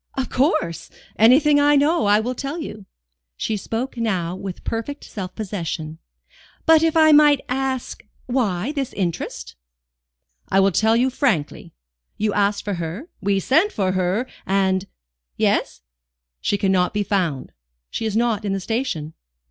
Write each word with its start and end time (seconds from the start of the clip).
"Of 0.15 0.31
course. 0.31 0.89
Anything 1.15 1.59
I 1.59 1.75
know 1.75 2.07
I 2.07 2.19
will 2.19 2.33
tell 2.33 2.57
you." 2.59 2.87
She 3.37 3.55
spoke 3.55 3.97
now 3.97 4.35
with 4.35 4.63
perfect 4.63 5.03
self 5.03 5.35
possession. 5.35 5.99
"But 6.65 6.81
if 6.81 6.97
I 6.97 7.11
might 7.11 7.41
ask 7.47 8.03
why 8.25 8.71
this 8.71 8.93
interest?" 8.93 9.55
"I 10.49 10.59
will 10.59 10.71
tell 10.71 10.95
you 10.97 11.11
frankly. 11.11 11.75
You 12.17 12.33
asked 12.33 12.63
for 12.65 12.73
her, 12.81 13.09
we 13.21 13.39
sent 13.39 13.71
for 13.71 13.91
her, 13.91 14.25
and" 14.43 14.87
"Yes?" 15.37 15.81
"She 16.39 16.57
cannot 16.57 16.95
be 16.95 17.03
found. 17.03 17.51
She 17.91 18.07
is 18.07 18.17
not 18.17 18.43
in 18.43 18.53
the 18.53 18.59
station." 18.59 19.13